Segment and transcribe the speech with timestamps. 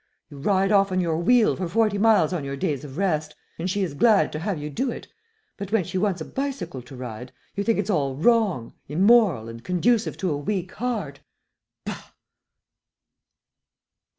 [0.31, 3.69] You ride off on your wheel for forty miles on your days of rest, and
[3.69, 5.07] she is glad to have you do it,
[5.57, 9.63] but when she wants a bicycle to ride, you think it's all wrong, immoral, and
[9.63, 11.19] conducive to a weak heart.
[11.85, 12.09] Bah!"